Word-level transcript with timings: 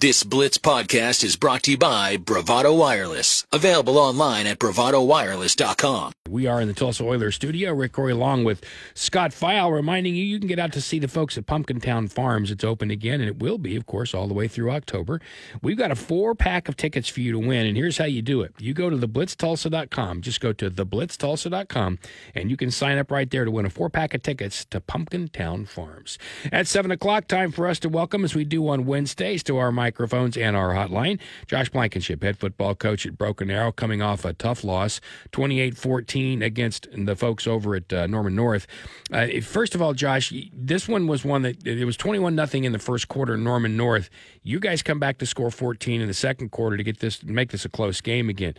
This 0.00 0.24
Blitz 0.24 0.56
podcast 0.56 1.22
is 1.22 1.36
brought 1.36 1.64
to 1.64 1.72
you 1.72 1.76
by 1.76 2.16
Bravado 2.16 2.72
Wireless. 2.72 3.44
Available 3.52 3.98
online 3.98 4.46
at 4.46 4.58
bravadowireless.com. 4.58 6.12
We 6.30 6.46
are 6.46 6.60
in 6.60 6.68
the 6.68 6.74
Tulsa 6.74 7.04
Oilers 7.04 7.34
studio. 7.34 7.74
Rick 7.74 7.92
Couri 7.92 8.12
along 8.12 8.44
with 8.44 8.64
Scott 8.94 9.34
File 9.34 9.70
reminding 9.72 10.14
you 10.14 10.24
you 10.24 10.38
can 10.38 10.46
get 10.46 10.60
out 10.60 10.72
to 10.74 10.80
see 10.80 11.00
the 11.00 11.08
folks 11.08 11.36
at 11.36 11.46
Pumpkin 11.46 11.80
Town 11.80 12.06
Farms. 12.06 12.50
It's 12.50 12.62
open 12.62 12.90
again, 12.90 13.20
and 13.20 13.28
it 13.28 13.40
will 13.40 13.58
be, 13.58 13.74
of 13.76 13.84
course, 13.86 14.14
all 14.14 14.28
the 14.28 14.32
way 14.32 14.46
through 14.46 14.70
October. 14.70 15.20
We've 15.60 15.76
got 15.76 15.90
a 15.90 15.96
four 15.96 16.34
pack 16.36 16.68
of 16.68 16.76
tickets 16.76 17.08
for 17.08 17.20
you 17.20 17.32
to 17.32 17.38
win, 17.38 17.66
and 17.66 17.76
here's 17.76 17.98
how 17.98 18.04
you 18.04 18.22
do 18.22 18.42
it. 18.42 18.54
You 18.58 18.72
go 18.72 18.88
to 18.88 18.96
theblitztulsa.com. 18.96 20.22
Just 20.22 20.40
go 20.40 20.52
to 20.52 20.70
theblitztulsa.com, 20.70 21.98
and 22.34 22.48
you 22.48 22.56
can 22.56 22.70
sign 22.70 22.96
up 22.96 23.10
right 23.10 23.28
there 23.28 23.44
to 23.44 23.50
win 23.50 23.66
a 23.66 23.70
four 23.70 23.90
pack 23.90 24.14
of 24.14 24.22
tickets 24.22 24.64
to 24.66 24.80
Pumpkin 24.80 25.28
Town 25.28 25.66
Farms. 25.66 26.16
At 26.52 26.68
7 26.68 26.92
o'clock, 26.92 27.26
time 27.26 27.50
for 27.50 27.66
us 27.66 27.80
to 27.80 27.88
welcome, 27.88 28.24
as 28.24 28.36
we 28.36 28.44
do 28.44 28.66
on 28.68 28.86
Wednesdays, 28.86 29.42
to 29.42 29.56
our 29.58 29.72
microphones 29.90 30.36
and 30.36 30.54
our 30.54 30.68
hotline, 30.68 31.18
Josh 31.48 31.68
Blankenship, 31.68 32.22
head 32.22 32.38
football 32.38 32.76
coach 32.76 33.04
at 33.06 33.18
Broken 33.18 33.50
Arrow, 33.50 33.72
coming 33.72 34.00
off 34.00 34.24
a 34.24 34.32
tough 34.32 34.62
loss, 34.62 35.00
28 35.32 35.76
14 35.76 36.42
against 36.42 36.86
the 36.96 37.16
folks 37.16 37.48
over 37.48 37.74
at 37.74 37.92
uh, 37.92 38.06
Norman 38.06 38.36
North. 38.36 38.68
Uh, 39.12 39.26
first 39.42 39.74
of 39.74 39.82
all, 39.82 39.92
Josh, 39.92 40.32
this 40.52 40.86
one 40.86 41.08
was 41.08 41.24
one 41.24 41.42
that 41.42 41.66
it 41.66 41.84
was 41.84 41.96
21 41.96 42.36
nothing 42.36 42.62
in 42.62 42.70
the 42.70 42.78
first 42.78 43.08
quarter, 43.08 43.36
Norman 43.36 43.76
North. 43.76 44.10
You 44.44 44.60
guys 44.60 44.80
come 44.80 45.00
back 45.00 45.18
to 45.18 45.26
score 45.26 45.50
14 45.50 46.00
in 46.00 46.06
the 46.06 46.14
second 46.14 46.50
quarter 46.50 46.76
to 46.76 46.84
get 46.84 47.00
this, 47.00 47.24
make 47.24 47.50
this 47.50 47.64
a 47.64 47.68
close 47.68 48.00
game 48.00 48.28
again. 48.28 48.54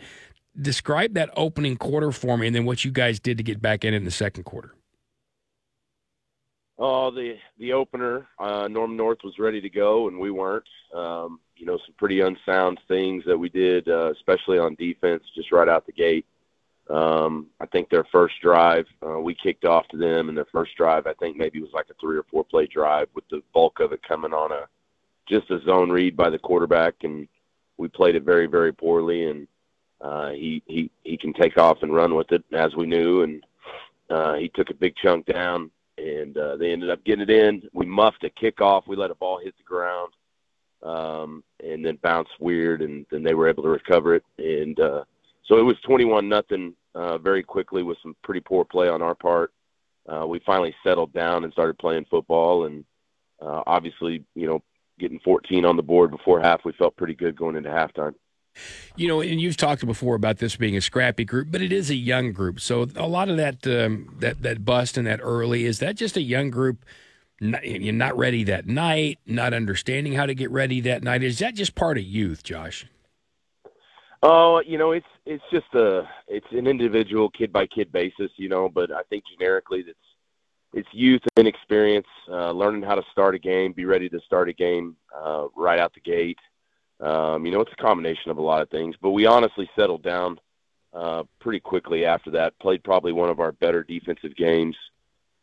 Describe 0.60 1.14
that 1.14 1.30
opening 1.34 1.78
quarter 1.78 2.12
for 2.12 2.36
me 2.36 2.46
and 2.46 2.54
then 2.54 2.66
what 2.66 2.84
you 2.84 2.90
guys 2.90 3.18
did 3.18 3.38
to 3.38 3.42
get 3.42 3.62
back 3.62 3.86
in 3.86 3.94
in 3.94 4.04
the 4.04 4.10
second 4.10 4.44
quarter. 4.44 4.74
Oh, 6.84 7.12
the 7.12 7.36
the 7.60 7.74
opener, 7.74 8.26
uh, 8.40 8.66
Norman 8.66 8.96
North 8.96 9.18
was 9.22 9.38
ready 9.38 9.60
to 9.60 9.70
go, 9.70 10.08
and 10.08 10.18
we 10.18 10.32
weren't. 10.32 10.66
Um, 10.92 11.38
you 11.56 11.64
know, 11.64 11.78
some 11.86 11.94
pretty 11.96 12.22
unsound 12.22 12.80
things 12.88 13.22
that 13.24 13.38
we 13.38 13.50
did, 13.50 13.88
uh, 13.88 14.10
especially 14.10 14.58
on 14.58 14.74
defense, 14.74 15.22
just 15.32 15.52
right 15.52 15.68
out 15.68 15.86
the 15.86 15.92
gate. 15.92 16.26
Um, 16.90 17.46
I 17.60 17.66
think 17.66 17.88
their 17.88 18.02
first 18.10 18.34
drive, 18.42 18.86
uh, 19.00 19.20
we 19.20 19.32
kicked 19.32 19.64
off 19.64 19.86
to 19.90 19.96
them, 19.96 20.28
and 20.28 20.36
their 20.36 20.48
first 20.50 20.74
drive, 20.76 21.06
I 21.06 21.14
think 21.14 21.36
maybe 21.36 21.60
was 21.60 21.70
like 21.72 21.86
a 21.88 21.94
three 22.00 22.18
or 22.18 22.24
four 22.24 22.42
play 22.42 22.66
drive 22.66 23.06
with 23.14 23.28
the 23.30 23.44
bulk 23.54 23.78
of 23.78 23.92
it 23.92 24.02
coming 24.02 24.32
on 24.32 24.50
a 24.50 24.66
just 25.28 25.52
a 25.52 25.62
zone 25.64 25.88
read 25.88 26.16
by 26.16 26.30
the 26.30 26.38
quarterback, 26.40 26.94
and 27.04 27.28
we 27.76 27.86
played 27.86 28.16
it 28.16 28.24
very, 28.24 28.46
very 28.46 28.72
poorly. 28.72 29.30
And 29.30 29.46
uh, 30.00 30.30
he 30.30 30.64
he 30.66 30.90
he 31.04 31.16
can 31.16 31.32
take 31.32 31.58
off 31.58 31.78
and 31.82 31.94
run 31.94 32.16
with 32.16 32.32
it 32.32 32.42
as 32.52 32.74
we 32.74 32.86
knew, 32.86 33.22
and 33.22 33.46
uh, 34.10 34.34
he 34.34 34.48
took 34.48 34.70
a 34.70 34.74
big 34.74 34.96
chunk 34.96 35.26
down, 35.26 35.70
and 36.02 36.36
uh, 36.36 36.56
they 36.56 36.72
ended 36.72 36.90
up 36.90 37.04
getting 37.04 37.22
it 37.22 37.30
in. 37.30 37.62
We 37.72 37.86
muffed 37.86 38.24
a 38.24 38.30
kickoff. 38.30 38.86
We 38.86 38.96
let 38.96 39.10
a 39.10 39.14
ball 39.14 39.38
hit 39.38 39.54
the 39.56 39.64
ground, 39.64 40.12
um, 40.82 41.44
and 41.62 41.84
then 41.84 41.98
bounce 42.02 42.28
weird, 42.40 42.82
and 42.82 43.06
then 43.10 43.22
they 43.22 43.34
were 43.34 43.48
able 43.48 43.62
to 43.62 43.68
recover 43.68 44.16
it, 44.16 44.24
and 44.38 44.78
uh, 44.80 45.04
so 45.46 45.58
it 45.58 45.62
was 45.62 45.76
21 45.84 46.28
nothing 46.28 46.74
uh, 46.94 47.18
very 47.18 47.42
quickly 47.42 47.82
with 47.82 47.98
some 48.02 48.16
pretty 48.22 48.40
poor 48.40 48.64
play 48.64 48.88
on 48.88 49.02
our 49.02 49.14
part. 49.14 49.52
Uh, 50.08 50.26
we 50.26 50.40
finally 50.40 50.74
settled 50.84 51.12
down 51.12 51.44
and 51.44 51.52
started 51.52 51.78
playing 51.78 52.06
football, 52.10 52.66
and 52.66 52.84
uh, 53.40 53.62
obviously, 53.66 54.24
you 54.34 54.46
know, 54.46 54.62
getting 54.98 55.20
14 55.20 55.64
on 55.64 55.76
the 55.76 55.82
board 55.82 56.10
before 56.10 56.40
half, 56.40 56.64
we 56.64 56.72
felt 56.72 56.96
pretty 56.96 57.14
good 57.14 57.36
going 57.36 57.56
into 57.56 57.70
halftime. 57.70 58.14
You 58.96 59.08
know, 59.08 59.20
and 59.20 59.40
you've 59.40 59.56
talked 59.56 59.84
before 59.86 60.14
about 60.14 60.38
this 60.38 60.56
being 60.56 60.76
a 60.76 60.80
scrappy 60.80 61.24
group, 61.24 61.48
but 61.50 61.62
it 61.62 61.72
is 61.72 61.90
a 61.90 61.94
young 61.94 62.32
group. 62.32 62.60
So 62.60 62.86
a 62.96 63.08
lot 63.08 63.28
of 63.28 63.36
that 63.38 63.66
um, 63.66 64.14
that 64.18 64.42
that 64.42 64.64
bust 64.64 64.98
and 64.98 65.06
that 65.06 65.20
early 65.22 65.64
is 65.64 65.78
that 65.78 65.96
just 65.96 66.16
a 66.16 66.22
young 66.22 66.50
group. 66.50 66.84
Not, 67.40 67.66
you're 67.66 67.92
not 67.92 68.16
ready 68.16 68.44
that 68.44 68.68
night, 68.68 69.18
not 69.26 69.52
understanding 69.52 70.12
how 70.12 70.26
to 70.26 70.34
get 70.34 70.52
ready 70.52 70.80
that 70.82 71.02
night. 71.02 71.24
Is 71.24 71.40
that 71.40 71.56
just 71.56 71.74
part 71.74 71.98
of 71.98 72.04
youth, 72.04 72.44
Josh? 72.44 72.86
Oh, 74.22 74.62
you 74.64 74.78
know, 74.78 74.92
it's 74.92 75.06
it's 75.26 75.42
just 75.50 75.74
a 75.74 76.08
it's 76.28 76.46
an 76.52 76.68
individual 76.68 77.30
kid 77.30 77.52
by 77.52 77.66
kid 77.66 77.90
basis, 77.90 78.30
you 78.36 78.48
know. 78.48 78.68
But 78.68 78.92
I 78.92 79.02
think 79.10 79.24
generically, 79.36 79.80
it's 79.80 79.98
it's 80.72 80.88
youth 80.92 81.22
and 81.36 81.48
experience, 81.48 82.06
uh, 82.30 82.52
learning 82.52 82.82
how 82.82 82.94
to 82.94 83.02
start 83.10 83.34
a 83.34 83.38
game, 83.38 83.72
be 83.72 83.84
ready 83.84 84.08
to 84.08 84.20
start 84.20 84.48
a 84.48 84.52
game 84.52 84.96
uh, 85.14 85.46
right 85.56 85.80
out 85.80 85.92
the 85.94 86.00
gate. 86.00 86.38
Um, 87.02 87.44
you 87.44 87.52
know, 87.52 87.60
it's 87.60 87.72
a 87.72 87.82
combination 87.82 88.30
of 88.30 88.38
a 88.38 88.42
lot 88.42 88.62
of 88.62 88.70
things. 88.70 88.94
But 89.00 89.10
we 89.10 89.26
honestly 89.26 89.68
settled 89.76 90.02
down 90.02 90.38
uh, 90.94 91.24
pretty 91.40 91.60
quickly 91.60 92.04
after 92.04 92.30
that. 92.32 92.58
Played 92.60 92.84
probably 92.84 93.12
one 93.12 93.28
of 93.28 93.40
our 93.40 93.52
better 93.52 93.82
defensive 93.82 94.36
games 94.36 94.76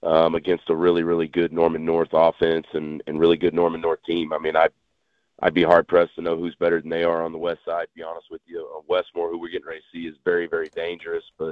um, 0.01 0.35
against 0.35 0.69
a 0.69 0.75
really 0.75 1.03
really 1.03 1.27
good 1.27 1.51
Norman 1.51 1.85
North 1.85 2.09
offense 2.13 2.67
and 2.73 3.03
and 3.05 3.19
really 3.19 3.37
good 3.37 3.53
Norman 3.53 3.81
North 3.81 4.01
team. 4.03 4.31
I 4.31 4.39
mean, 4.39 4.55
I 4.55 4.69
I'd 5.41 5.53
be 5.53 5.63
hard 5.63 5.87
pressed 5.87 6.15
to 6.15 6.21
know 6.21 6.37
who's 6.37 6.55
better 6.55 6.81
than 6.81 6.89
they 6.89 7.03
are 7.03 7.23
on 7.23 7.31
the 7.31 7.37
west 7.37 7.59
side. 7.65 7.87
To 7.87 7.95
be 7.95 8.03
honest 8.03 8.27
with 8.29 8.41
you, 8.45 8.67
uh, 8.75 8.81
Westmoore, 8.87 9.29
who 9.29 9.39
we're 9.39 9.49
getting 9.49 9.67
ready 9.67 9.79
to 9.79 9.85
see, 9.97 10.07
is 10.07 10.15
very, 10.25 10.47
very 10.47 10.69
dangerous. 10.69 11.23
But 11.37 11.51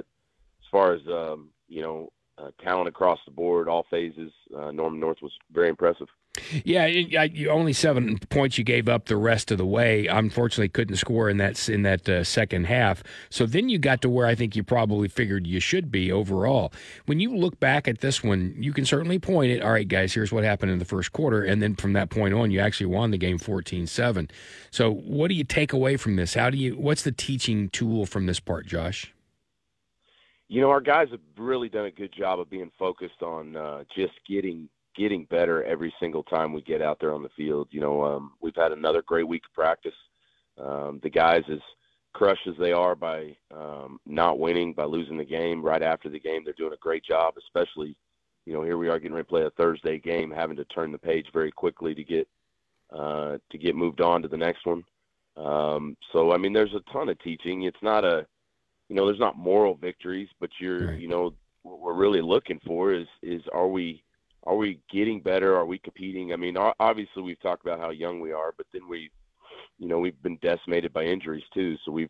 as 0.62 0.70
far 0.72 0.94
as 0.94 1.02
um, 1.08 1.50
you 1.68 1.82
know, 1.82 2.12
uh, 2.38 2.52
talent 2.62 2.88
across 2.88 3.20
the 3.26 3.32
board, 3.32 3.68
all 3.68 3.86
phases, 3.90 4.32
uh, 4.56 4.72
Norman 4.72 5.00
North 5.00 5.22
was 5.22 5.32
very 5.52 5.70
impressive. 5.70 6.08
Yeah, 6.64 6.86
you 6.86 7.50
only 7.50 7.74
seven 7.74 8.18
points 8.30 8.58
you 8.58 8.64
gave 8.64 8.88
up 8.88 9.06
the 9.06 9.18
rest 9.18 9.52
of 9.52 9.58
the 9.58 9.66
way. 9.66 10.08
Unfortunately, 10.08 10.70
couldn't 10.70 10.98
score 10.98 11.30
in 11.30 11.38
that 11.38 11.68
in 11.70 11.84
that 11.84 12.08
uh, 12.08 12.24
second 12.24 12.66
half. 12.66 13.04
So 13.30 13.46
then 13.46 13.70
you 13.70 13.80
got 13.80 14.02
to 14.02 14.10
where 14.10 14.28
I 14.28 14.36
think 14.36 14.56
you 14.56 14.64
probably 14.64 15.08
figured 15.08 15.48
you 15.48 15.60
should 15.60 15.92
be 15.92 16.12
overall. 16.12 16.72
When 17.06 17.20
you 17.20 17.36
look 17.36 17.60
back 17.60 17.88
at 17.88 18.00
this 18.00 18.24
one, 18.24 18.56
you 18.58 18.74
can 18.74 18.86
certainly 18.86 19.20
point 19.20 19.52
it. 19.52 19.62
All 19.62 19.72
right, 19.72 19.88
guys, 19.88 20.14
here's 20.14 20.32
what 20.32 20.44
happened 20.44 20.72
in 20.72 20.80
the 20.80 20.86
first 20.86 21.12
quarter, 21.12 21.44
and 21.44 21.62
then 21.62 21.76
from 21.76 21.94
that 21.94 22.10
point 22.10 22.34
on, 22.34 22.52
you 22.52 22.60
actually 22.60 22.88
won 22.88 23.12
the 23.12 23.18
game 23.18 23.40
14-7. 23.40 24.30
So 24.72 24.92
what 24.92 25.30
do 25.30 25.36
you 25.36 25.44
take 25.44 25.74
away 25.74 25.98
from 25.98 26.16
this? 26.16 26.34
How 26.34 26.50
do 26.50 26.58
you? 26.58 26.76
What's 26.76 27.04
the 27.04 27.12
teaching 27.12 27.70
tool 27.70 28.06
from 28.06 28.26
this 28.26 28.40
part, 28.40 28.66
Josh? 28.66 29.14
You 30.50 30.62
know, 30.62 30.70
our 30.70 30.82
guys 30.82 31.08
have 31.12 31.20
really 31.38 31.68
done 31.68 31.86
a 31.86 31.92
good 31.92 32.14
job 32.18 32.40
of 32.40 32.50
being 32.50 32.72
focused 32.80 33.22
on 33.22 33.58
uh, 33.58 33.84
just 33.96 34.14
getting 34.30 34.70
getting 34.98 35.26
better 35.26 35.64
every 35.64 35.94
single 36.00 36.24
time 36.24 36.52
we 36.52 36.62
get 36.62 36.82
out 36.82 37.00
there 37.00 37.14
on 37.14 37.24
the 37.24 37.30
field. 37.38 37.68
You 37.72 37.82
know, 37.82 38.04
um, 38.04 38.34
we've 38.42 38.56
had 38.56 38.72
another 38.72 39.02
great 39.02 39.28
week 39.28 39.44
of 39.46 39.54
practice. 39.54 39.94
Um, 40.58 41.00
the 41.04 41.10
guys, 41.10 41.44
as 41.52 41.60
crushed 42.14 42.48
as 42.48 42.56
they 42.60 42.72
are 42.72 42.96
by 42.96 43.38
um, 43.56 44.00
not 44.06 44.40
winning, 44.40 44.74
by 44.74 44.86
losing 44.86 45.18
the 45.18 45.26
game 45.26 45.62
right 45.62 45.84
after 45.84 46.10
the 46.10 46.20
game, 46.20 46.44
they're 46.44 46.54
doing 46.54 46.74
a 46.74 46.78
great 46.78 47.04
job. 47.06 47.36
Especially, 47.38 47.96
you 48.46 48.54
know, 48.54 48.64
here 48.64 48.78
we 48.78 48.90
are 48.90 49.00
getting 49.00 49.14
ready 49.14 49.26
to 49.26 49.30
play 49.30 49.44
a 49.44 49.52
Thursday 49.52 50.00
game, 50.00 50.32
having 50.32 50.58
to 50.58 50.66
turn 50.66 50.92
the 50.92 50.98
page 50.98 51.28
very 51.32 51.52
quickly 51.52 51.94
to 51.94 52.04
get 52.04 52.28
uh, 52.92 53.38
to 53.52 53.58
get 53.58 53.76
moved 53.76 54.02
on 54.02 54.22
to 54.22 54.28
the 54.28 54.38
next 54.38 54.66
one. 54.66 54.84
Um, 55.38 55.96
so, 56.12 56.32
I 56.34 56.38
mean, 56.38 56.54
there's 56.54 56.74
a 56.74 56.92
ton 56.92 57.10
of 57.10 57.20
teaching. 57.20 57.64
It's 57.64 57.84
not 57.84 58.04
a, 58.04 58.26
you 58.90 58.96
know, 58.96 59.06
there's 59.06 59.20
not 59.20 59.38
moral 59.38 59.76
victories, 59.76 60.30
but 60.40 60.50
you're, 60.60 60.88
right. 60.88 61.00
you 61.00 61.08
know, 61.08 61.34
what 61.62 61.80
we're 61.80 61.94
really 61.94 62.22
looking 62.22 62.60
for 62.66 62.94
is 62.94 63.08
is 63.22 63.42
are 63.54 63.68
we 63.68 64.04
are 64.48 64.56
we 64.56 64.80
getting 64.90 65.20
better? 65.20 65.56
Are 65.56 65.66
we 65.66 65.78
competing? 65.78 66.32
I 66.32 66.38
mean, 66.38 66.56
obviously 66.80 67.22
we've 67.22 67.42
talked 67.42 67.66
about 67.66 67.80
how 67.80 67.90
young 67.90 68.22
we 68.22 68.32
are, 68.32 68.54
but 68.56 68.66
then 68.72 68.88
we, 68.90 69.12
you 69.78 69.88
know, 69.88 70.00
we've 70.00 70.22
been 70.24 70.38
decimated 70.42 70.94
by 70.94 71.04
injuries 71.04 71.44
too. 71.54 71.76
So 71.84 71.92
we've, 71.92 72.10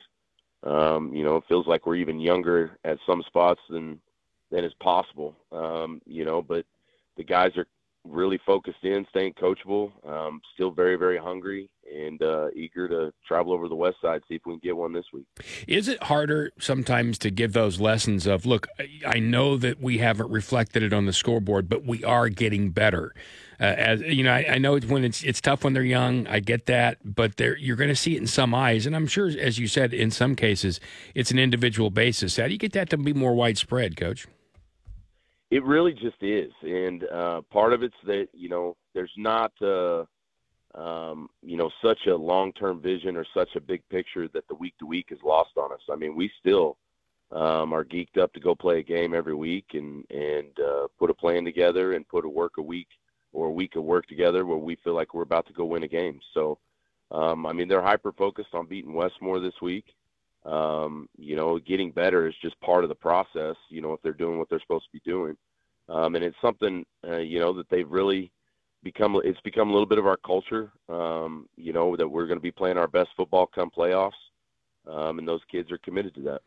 um, 0.63 1.13
you 1.13 1.23
know, 1.23 1.37
it 1.37 1.45
feels 1.49 1.65
like 1.65 1.85
we're 1.85 1.95
even 1.95 2.19
younger 2.19 2.77
at 2.85 2.99
some 3.07 3.23
spots 3.25 3.61
than 3.69 3.99
than 4.51 4.63
is 4.63 4.73
possible. 4.79 5.35
Um, 5.51 5.99
you 6.05 6.25
know, 6.25 6.41
but 6.41 6.65
the 7.17 7.23
guys 7.23 7.51
are 7.57 7.65
really 8.09 8.39
focused 8.45 8.83
in, 8.83 9.05
staying 9.09 9.33
coachable, 9.33 9.91
um, 10.07 10.41
still 10.53 10.71
very, 10.71 10.95
very 10.95 11.17
hungry 11.17 11.69
and 11.93 12.21
uh, 12.21 12.49
eager 12.55 12.87
to 12.87 13.13
travel 13.25 13.53
over 13.53 13.67
the 13.67 13.75
west 13.75 13.97
side, 14.01 14.21
see 14.27 14.35
if 14.35 14.41
we 14.45 14.53
can 14.53 14.59
get 14.59 14.75
one 14.75 14.93
this 14.93 15.05
week. 15.13 15.25
Is 15.67 15.87
it 15.87 16.03
harder 16.03 16.51
sometimes 16.59 17.17
to 17.19 17.31
give 17.31 17.53
those 17.53 17.79
lessons 17.79 18.27
of, 18.27 18.45
look, 18.45 18.67
I 19.05 19.19
know 19.19 19.57
that 19.57 19.81
we 19.81 19.99
haven't 19.99 20.29
reflected 20.29 20.83
it 20.83 20.93
on 20.93 21.05
the 21.05 21.13
scoreboard, 21.13 21.69
but 21.69 21.85
we 21.85 22.03
are 22.03 22.29
getting 22.29 22.71
better? 22.71 23.13
Uh, 23.59 23.63
as 23.63 24.01
you 24.01 24.23
know, 24.23 24.33
I, 24.33 24.45
I, 24.51 24.57
know 24.59 24.75
it's 24.75 24.85
when 24.85 25.03
it's 25.03 25.23
it's 25.23 25.41
tough 25.41 25.63
when 25.63 25.73
they're 25.73 25.81
young. 25.81 26.27
I 26.27 26.39
get 26.39 26.67
that, 26.67 26.99
but 27.03 27.37
there 27.37 27.57
you're 27.57 27.75
going 27.75 27.89
to 27.89 27.95
see 27.95 28.15
it 28.15 28.21
in 28.21 28.27
some 28.27 28.53
eyes, 28.53 28.85
and 28.85 28.95
I'm 28.95 29.07
sure, 29.07 29.27
as 29.27 29.57
you 29.57 29.67
said, 29.67 29.95
in 29.95 30.11
some 30.11 30.35
cases, 30.35 30.79
it's 31.15 31.31
an 31.31 31.39
individual 31.39 31.89
basis. 31.89 32.37
How 32.37 32.45
do 32.45 32.51
you 32.51 32.59
get 32.59 32.73
that 32.73 32.87
to 32.91 32.97
be 32.97 33.13
more 33.13 33.33
widespread, 33.33 33.97
Coach? 33.97 34.27
It 35.49 35.63
really 35.63 35.93
just 35.93 36.21
is, 36.21 36.51
and 36.61 37.05
uh, 37.05 37.41
part 37.49 37.71
of 37.71 37.81
it's 37.81 37.95
that 38.05 38.27
you 38.33 38.49
know 38.49 38.75
there's 38.93 39.13
not 39.15 39.53
uh, 39.61 40.03
um, 40.75 41.29
you 41.41 41.55
know 41.55 41.69
such 41.81 41.99
a 42.07 42.15
long-term 42.15 42.81
vision 42.81 43.15
or 43.15 43.25
such 43.33 43.55
a 43.55 43.61
big 43.61 43.81
picture 43.89 44.27
that 44.33 44.45
the 44.49 44.55
week 44.55 44.73
to 44.79 44.85
week 44.85 45.07
is 45.09 45.19
lost 45.23 45.51
on 45.55 45.71
us. 45.71 45.79
I 45.89 45.95
mean, 45.95 46.17
we 46.17 46.29
still 46.41 46.77
um, 47.31 47.71
are 47.71 47.85
geeked 47.85 48.17
up 48.17 48.33
to 48.33 48.41
go 48.41 48.55
play 48.55 48.79
a 48.79 48.83
game 48.83 49.13
every 49.13 49.35
week 49.35 49.67
and 49.73 50.03
and 50.09 50.59
uh, 50.59 50.87
put 50.99 51.09
a 51.09 51.13
plan 51.13 51.45
together 51.45 51.93
and 51.93 52.07
put 52.09 52.25
a 52.25 52.29
work 52.29 52.57
a 52.57 52.61
week 52.61 52.89
or 53.31 53.47
a 53.47 53.51
week 53.51 53.77
of 53.77 53.83
work 53.85 54.05
together 54.07 54.45
where 54.45 54.57
we 54.57 54.75
feel 54.83 54.95
like 54.95 55.13
we're 55.13 55.21
about 55.21 55.47
to 55.47 55.53
go 55.53 55.63
win 55.63 55.83
a 55.83 55.87
game. 55.87 56.19
So, 56.33 56.57
um, 57.11 57.45
I 57.45 57.53
mean, 57.53 57.69
they're 57.69 57.81
hyper 57.81 58.11
focused 58.11 58.53
on 58.53 58.67
beating 58.67 58.93
Westmoore 58.93 59.39
this 59.39 59.61
week 59.61 59.85
um, 60.47 61.07
you 61.17 61.35
know, 61.35 61.59
getting 61.59 61.91
better 61.91 62.27
is 62.27 62.35
just 62.41 62.59
part 62.61 62.83
of 62.83 62.89
the 62.89 62.95
process, 62.95 63.55
you 63.69 63.81
know, 63.81 63.93
if 63.93 64.01
they're 64.01 64.13
doing 64.13 64.39
what 64.39 64.49
they're 64.49 64.61
supposed 64.61 64.85
to 64.85 64.91
be 64.91 65.01
doing. 65.09 65.35
Um, 65.89 66.15
and 66.15 66.23
it's 66.23 66.37
something, 66.41 66.85
uh, 67.07 67.17
you 67.17 67.39
know, 67.39 67.53
that 67.53 67.69
they've 67.69 67.89
really 67.89 68.31
become 68.83 69.19
it's 69.23 69.39
become 69.41 69.69
a 69.69 69.71
little 69.71 69.85
bit 69.85 69.97
of 69.97 70.07
our 70.07 70.17
culture. 70.17 70.71
Um, 70.89 71.47
you 71.57 71.73
know 71.73 71.95
that 71.95 72.07
we're 72.07 72.27
going 72.27 72.37
to 72.39 72.43
be 72.43 72.51
playing 72.51 72.77
our 72.77 72.87
best 72.87 73.09
football 73.17 73.47
come 73.47 73.69
playoffs, 73.69 74.11
um, 74.89 75.19
and 75.19 75.27
those 75.27 75.41
kids 75.51 75.71
are 75.71 75.77
committed 75.79 76.15
to 76.15 76.21
that. 76.21 76.41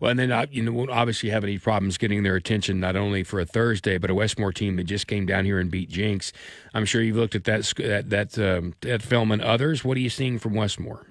Well, 0.00 0.10
and 0.10 0.18
then 0.18 0.32
uh, 0.32 0.46
you 0.50 0.62
know 0.62 0.72
won't 0.72 0.90
obviously 0.90 1.30
have 1.30 1.44
any 1.44 1.58
problems 1.58 1.98
getting 1.98 2.22
their 2.22 2.36
attention 2.36 2.80
not 2.80 2.96
only 2.96 3.22
for 3.22 3.40
a 3.40 3.46
Thursday, 3.46 3.98
but 3.98 4.10
a 4.10 4.14
Westmoore 4.14 4.52
team 4.52 4.76
that 4.76 4.84
just 4.84 5.06
came 5.06 5.26
down 5.26 5.44
here 5.44 5.58
and 5.58 5.70
beat 5.70 5.88
Jenks. 5.88 6.32
I'm 6.74 6.84
sure 6.84 7.02
you've 7.02 7.16
looked 7.16 7.34
at 7.34 7.44
that 7.44 7.72
that 7.78 8.10
that, 8.10 8.38
um, 8.38 8.74
that 8.80 9.02
film 9.02 9.32
and 9.32 9.42
others. 9.42 9.84
What 9.84 9.96
are 9.96 10.00
you 10.00 10.10
seeing 10.10 10.38
from 10.38 10.54
Westmoore? 10.54 11.06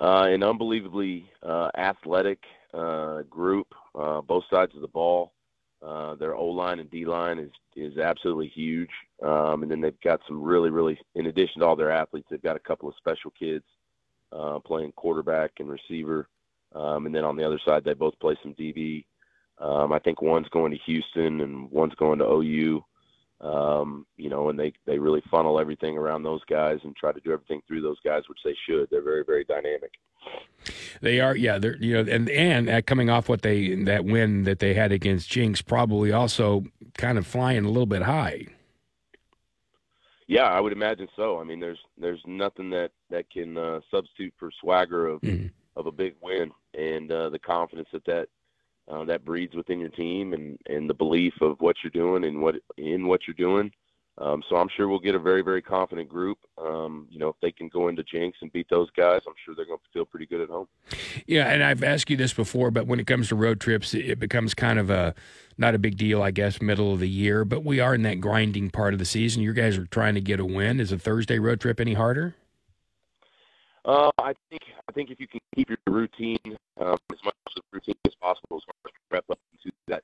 Uh, 0.00 0.24
an 0.28 0.42
unbelievably 0.42 1.30
uh, 1.42 1.68
athletic 1.76 2.42
uh, 2.72 3.20
group, 3.28 3.66
uh, 3.94 4.22
both 4.22 4.44
sides 4.50 4.74
of 4.74 4.80
the 4.80 4.88
ball. 4.88 5.32
Uh, 5.82 6.14
their 6.14 6.34
O 6.34 6.46
line 6.46 6.78
and 6.78 6.90
D 6.90 7.04
line 7.04 7.38
is 7.38 7.50
is 7.74 7.96
absolutely 7.98 8.48
huge, 8.48 8.90
um, 9.22 9.62
and 9.62 9.70
then 9.70 9.80
they've 9.80 10.00
got 10.02 10.20
some 10.26 10.42
really, 10.42 10.70
really. 10.70 10.98
In 11.14 11.26
addition 11.26 11.60
to 11.60 11.66
all 11.66 11.76
their 11.76 11.90
athletes, 11.90 12.28
they've 12.30 12.42
got 12.42 12.56
a 12.56 12.60
couple 12.60 12.88
of 12.88 12.94
special 12.96 13.30
kids 13.30 13.64
uh, 14.32 14.58
playing 14.58 14.92
quarterback 14.92 15.52
and 15.58 15.70
receiver, 15.70 16.28
um, 16.74 17.06
and 17.06 17.14
then 17.14 17.24
on 17.24 17.36
the 17.36 17.44
other 17.44 17.60
side, 17.64 17.82
they 17.84 17.94
both 17.94 18.18
play 18.20 18.36
some 18.42 18.54
DB. 18.54 19.04
Um, 19.58 19.92
I 19.92 19.98
think 19.98 20.22
one's 20.22 20.48
going 20.48 20.72
to 20.72 20.78
Houston 20.86 21.42
and 21.42 21.70
one's 21.70 21.94
going 21.94 22.18
to 22.18 22.26
OU. 22.26 22.82
Um, 23.40 24.06
you 24.18 24.28
know, 24.28 24.50
and 24.50 24.58
they 24.58 24.72
they 24.86 24.98
really 24.98 25.22
funnel 25.30 25.58
everything 25.58 25.96
around 25.96 26.22
those 26.22 26.42
guys 26.48 26.78
and 26.84 26.94
try 26.94 27.10
to 27.10 27.20
do 27.20 27.32
everything 27.32 27.62
through 27.66 27.80
those 27.80 27.98
guys, 28.04 28.22
which 28.28 28.40
they 28.44 28.54
should. 28.66 28.88
They're 28.90 29.02
very, 29.02 29.24
very 29.24 29.44
dynamic. 29.44 29.92
They 31.00 31.20
are, 31.20 31.34
yeah. 31.34 31.58
They're 31.58 31.76
you 31.78 31.94
know, 31.94 32.12
and 32.12 32.28
and 32.28 32.86
coming 32.86 33.08
off 33.08 33.30
what 33.30 33.40
they 33.40 33.74
that 33.84 34.04
win 34.04 34.44
that 34.44 34.58
they 34.58 34.74
had 34.74 34.92
against 34.92 35.30
Jenks, 35.30 35.62
probably 35.62 36.12
also 36.12 36.64
kind 36.98 37.16
of 37.16 37.26
flying 37.26 37.64
a 37.64 37.68
little 37.68 37.86
bit 37.86 38.02
high. 38.02 38.46
Yeah, 40.30 40.44
I 40.44 40.60
would 40.60 40.72
imagine 40.72 41.08
so. 41.16 41.40
I 41.40 41.44
mean, 41.44 41.60
there's 41.60 41.80
there's 41.98 42.22
nothing 42.26 42.70
that 42.70 42.90
that 43.08 43.30
can 43.30 43.56
uh, 43.56 43.80
substitute 43.90 44.34
for 44.38 44.50
swagger 44.60 45.08
of 45.08 45.20
mm-hmm. 45.22 45.46
of 45.76 45.86
a 45.86 45.92
big 45.92 46.14
win 46.22 46.52
and 46.74 47.10
uh, 47.10 47.30
the 47.30 47.38
confidence 47.38 47.88
that 47.92 48.04
that 48.04 48.28
uh, 48.90 49.04
that 49.04 49.24
breeds 49.24 49.54
within 49.54 49.78
your 49.78 49.90
team 49.90 50.32
and 50.32 50.58
and 50.66 50.88
the 50.88 50.94
belief 50.94 51.34
of 51.40 51.60
what 51.60 51.76
you're 51.82 51.90
doing 51.90 52.24
and 52.24 52.40
what 52.42 52.56
in 52.76 53.06
what 53.06 53.20
you're 53.26 53.34
doing. 53.34 53.70
Um, 54.18 54.42
so 54.50 54.56
I'm 54.56 54.68
sure 54.76 54.86
we'll 54.86 54.98
get 54.98 55.14
a 55.14 55.18
very, 55.18 55.40
very 55.40 55.62
confident 55.62 56.08
group. 56.08 56.36
Um, 56.58 57.06
you 57.10 57.18
know, 57.18 57.28
if 57.28 57.36
they 57.40 57.50
can 57.50 57.68
go 57.68 57.88
into 57.88 58.02
Jenks 58.02 58.38
and 58.42 58.52
beat 58.52 58.68
those 58.68 58.90
guys, 58.90 59.22
I'm 59.26 59.32
sure 59.42 59.54
they're 59.54 59.64
going 59.64 59.78
to 59.78 59.92
feel 59.94 60.04
pretty 60.04 60.26
good 60.26 60.42
at 60.42 60.50
home. 60.50 60.68
Yeah, 61.26 61.48
and 61.48 61.62
I've 61.62 61.82
asked 61.82 62.10
you 62.10 62.18
this 62.18 62.34
before, 62.34 62.70
but 62.70 62.86
when 62.86 63.00
it 63.00 63.06
comes 63.06 63.28
to 63.28 63.34
road 63.34 63.60
trips, 63.60 63.94
it 63.94 64.18
becomes 64.18 64.52
kind 64.52 64.78
of 64.78 64.90
a 64.90 65.14
not 65.56 65.74
a 65.74 65.78
big 65.78 65.96
deal, 65.96 66.22
I 66.22 66.32
guess, 66.32 66.60
middle 66.60 66.92
of 66.92 67.00
the 67.00 67.08
year. 67.08 67.46
But 67.46 67.64
we 67.64 67.80
are 67.80 67.94
in 67.94 68.02
that 68.02 68.20
grinding 68.20 68.68
part 68.70 68.92
of 68.92 68.98
the 68.98 69.06
season. 69.06 69.42
You 69.42 69.54
guys 69.54 69.78
are 69.78 69.86
trying 69.86 70.16
to 70.16 70.20
get 70.20 70.38
a 70.38 70.44
win. 70.44 70.80
Is 70.80 70.92
a 70.92 70.98
Thursday 70.98 71.38
road 71.38 71.60
trip 71.60 71.80
any 71.80 71.94
harder? 71.94 72.34
Uh, 73.84 74.10
I 74.18 74.34
think 74.50 74.62
I 74.88 74.92
think 74.92 75.10
if 75.10 75.18
you 75.20 75.26
can 75.26 75.40
keep 75.54 75.68
your 75.68 75.78
routine 75.88 76.38
um, 76.80 76.98
as 77.12 77.18
much 77.24 77.34
of 77.56 77.62
routine 77.72 77.94
as 78.06 78.14
possible 78.20 78.58
as 78.58 78.62
far 78.64 78.74
as 78.86 78.92
prep 79.08 79.24
up 79.30 79.38
to 79.62 79.70
that, 79.88 80.02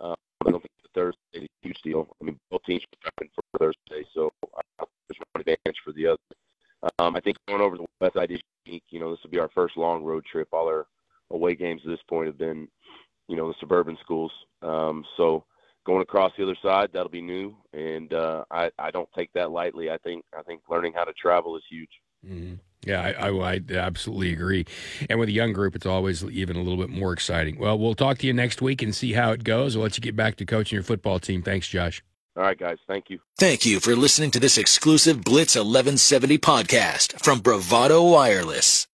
uh, 0.00 0.14
I 0.44 0.50
don't 0.50 0.60
think 0.60 0.72
the 0.82 0.88
Thursday 0.94 1.18
is 1.34 1.42
a 1.44 1.66
huge 1.66 1.80
deal. 1.82 2.08
I 2.20 2.24
mean, 2.24 2.38
both 2.50 2.62
teams 2.64 2.82
are 2.82 3.10
prepping 3.10 3.30
for 3.34 3.58
Thursday, 3.58 4.06
so 4.12 4.32
uh, 4.42 4.84
there's 5.08 5.20
one 5.32 5.40
advantage 5.40 5.80
for 5.84 5.92
the 5.92 6.08
other. 6.08 6.92
Um, 6.98 7.14
I 7.14 7.20
think 7.20 7.36
going 7.46 7.60
over 7.60 7.76
the 7.76 7.86
west 8.00 8.14
side 8.14 8.32
is 8.32 8.40
unique. 8.66 8.82
You 8.90 8.98
know, 8.98 9.10
this 9.10 9.20
will 9.22 9.30
be 9.30 9.38
our 9.38 9.50
first 9.54 9.76
long 9.76 10.02
road 10.02 10.24
trip. 10.24 10.48
All 10.52 10.66
our 10.66 10.86
away 11.30 11.54
games 11.54 11.82
at 11.84 11.90
this 11.90 12.02
point 12.08 12.26
have 12.26 12.38
been, 12.38 12.66
you 13.28 13.36
know, 13.36 13.48
the 13.48 13.54
suburban 13.60 13.96
schools. 14.02 14.32
Um, 14.62 15.04
so 15.16 15.44
going 15.86 16.02
across 16.02 16.32
the 16.36 16.42
other 16.42 16.56
side, 16.60 16.90
that'll 16.92 17.08
be 17.08 17.22
new, 17.22 17.56
and 17.72 18.12
uh, 18.12 18.44
I, 18.50 18.70
I 18.78 18.90
don't 18.90 19.08
take 19.16 19.32
that 19.34 19.52
lightly. 19.52 19.90
I 19.90 19.98
think 19.98 20.24
I 20.36 20.42
think 20.42 20.62
learning 20.68 20.92
how 20.94 21.04
to 21.04 21.12
travel 21.12 21.56
is 21.56 21.62
huge. 21.68 21.90
Mm-hmm. 22.26 22.54
Yeah, 22.84 23.00
I, 23.00 23.28
I, 23.28 23.54
I, 23.54 23.60
absolutely 23.74 24.32
agree. 24.32 24.66
And 25.08 25.18
with 25.18 25.28
a 25.28 25.32
young 25.32 25.52
group, 25.52 25.76
it's 25.76 25.86
always 25.86 26.24
even 26.24 26.56
a 26.56 26.62
little 26.62 26.78
bit 26.78 26.90
more 26.90 27.12
exciting. 27.12 27.58
Well, 27.58 27.78
we'll 27.78 27.94
talk 27.94 28.18
to 28.18 28.26
you 28.26 28.32
next 28.32 28.60
week 28.60 28.82
and 28.82 28.94
see 28.94 29.12
how 29.12 29.30
it 29.30 29.44
goes. 29.44 29.76
We'll 29.76 29.84
let 29.84 29.96
you 29.96 30.02
get 30.02 30.16
back 30.16 30.36
to 30.36 30.44
coaching 30.44 30.76
your 30.76 30.82
football 30.82 31.20
team. 31.20 31.42
Thanks, 31.42 31.68
Josh. 31.68 32.02
All 32.36 32.42
right, 32.42 32.58
guys. 32.58 32.78
Thank 32.88 33.10
you. 33.10 33.20
Thank 33.38 33.66
you 33.66 33.78
for 33.78 33.94
listening 33.94 34.30
to 34.32 34.40
this 34.40 34.58
exclusive 34.58 35.22
Blitz 35.22 35.54
1170 35.54 36.38
podcast 36.38 37.22
from 37.22 37.40
Bravado 37.40 38.02
Wireless. 38.02 38.86